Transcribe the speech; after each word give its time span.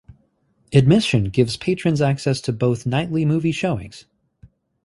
Admission 0.73 1.25
gives 1.25 1.57
patrons 1.57 2.01
access 2.01 2.41
to 2.41 2.51
both 2.51 2.87
nightly 2.87 3.23
movie 3.23 3.51
showings. 3.51 4.05